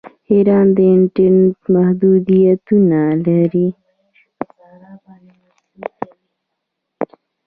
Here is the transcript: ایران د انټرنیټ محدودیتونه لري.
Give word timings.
ایران 0.31 0.65
د 0.77 0.77
انټرنیټ 0.95 1.57
محدودیتونه 1.73 2.99
لري. 3.25 3.67